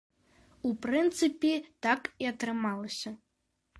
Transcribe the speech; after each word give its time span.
У 0.69 0.71
прынцыпе, 0.85 1.51
так 1.87 2.01
і 2.25 2.31
атрымалася. 2.33 3.09